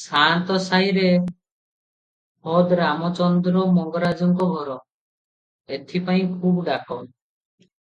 [0.00, 1.08] ସାଆନ୍ତ ସାଇରେ
[2.48, 4.76] ଖୋଦ୍ ରାମଚନ୍ଦ୍ର ମଙ୍ଗରାଜଙ୍କ ଘର;
[5.78, 7.00] ଏଥିପାଇଁ ଖୁବ୍ ଡାକ।